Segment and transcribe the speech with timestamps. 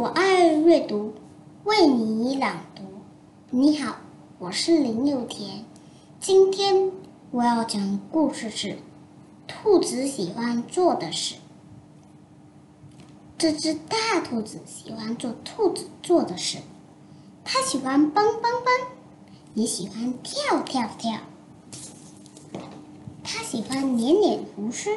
[0.00, 1.12] 我爱阅读
[1.64, 2.82] 为你朗读。
[3.50, 3.96] 你好，
[4.38, 5.66] 我是林有田。
[6.18, 6.90] 今天
[7.30, 8.78] 我要讲故事是
[9.46, 11.34] 兔子喜欢做的事。
[13.36, 16.60] 这只大兔子喜欢做兔子做的事，
[17.44, 18.72] 它喜欢蹦蹦蹦，
[19.52, 21.20] 也喜欢跳跳跳。
[23.22, 24.88] 它喜欢捻捻胡须，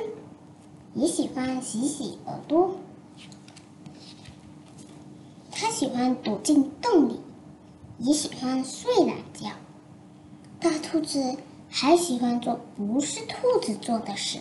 [0.96, 2.76] 也喜欢洗洗耳朵。
[5.56, 7.20] 他喜欢躲进洞里，
[8.00, 9.50] 也喜欢睡懒觉。
[10.62, 11.36] 大兔子
[11.70, 14.40] 还喜欢做不是兔子做的事。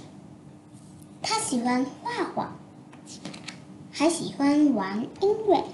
[1.20, 2.56] 它喜欢画画，
[3.90, 5.64] 还喜欢玩音乐，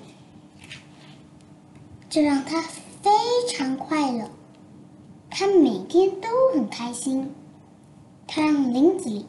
[2.09, 3.11] 这让他非
[3.53, 4.31] 常快乐。
[5.29, 7.31] 他每天都很开心。
[8.27, 9.27] 他让林子里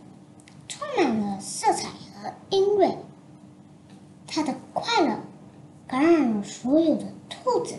[0.69, 2.97] 充满了色彩和音乐。
[4.25, 5.19] 他的快乐。
[5.89, 7.73] 感染了所有的兔子。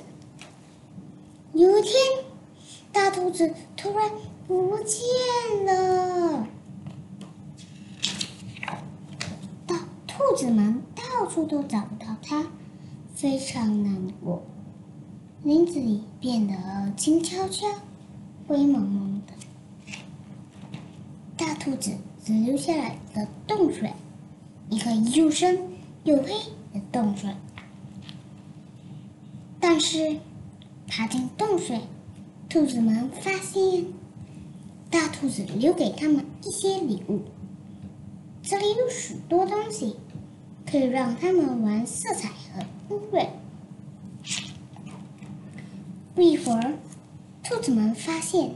[1.52, 1.94] 有一天，
[2.90, 4.10] 大兔子突然
[4.48, 4.98] 不见
[5.64, 6.44] 了，
[9.64, 9.76] 到
[10.08, 12.46] 兔子们到处都找不到它，
[13.14, 14.42] 非常难过。
[15.44, 17.68] 林子里变得静悄悄、
[18.48, 19.32] 灰蒙蒙的，
[21.36, 21.92] 大兔子
[22.24, 23.94] 只留下了一个洞穴，
[24.68, 25.60] 一个又深
[26.02, 26.32] 又黑
[26.74, 27.36] 的洞穴。
[29.72, 30.16] 但是，
[30.88, 31.80] 爬进洞穴，
[32.48, 33.86] 兔子们发现
[34.90, 37.20] 大兔子留给他们一些礼物。
[38.42, 39.94] 这里有许多东西，
[40.68, 43.30] 可以让他们玩色彩和音乐。
[46.16, 46.74] 不一会儿，
[47.44, 48.50] 兔子们发现，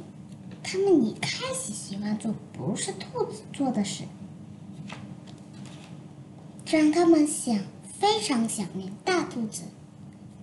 [0.64, 4.02] 他们也开始喜欢做不是兔子做的事，
[6.66, 7.56] 让他们想
[8.00, 9.62] 非常想念大兔子。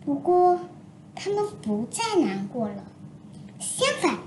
[0.03, 0.59] 不过，
[1.15, 2.83] 他们不再难过了，
[3.59, 4.19] 相反，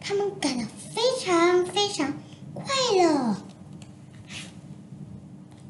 [0.00, 2.14] 他们感到非常非常
[2.54, 2.64] 快
[2.96, 3.36] 乐。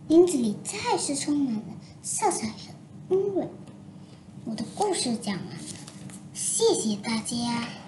[0.09, 1.63] 林子里再次充满了
[2.03, 2.73] 色彩和
[3.09, 3.51] 音乐。
[4.45, 5.55] 我的故事讲完了，
[6.33, 7.86] 谢谢大家。